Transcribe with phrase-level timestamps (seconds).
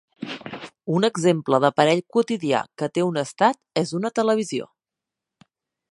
[0.99, 4.71] Un exemple d'aparell quotidià que té un "estat" és una televisió.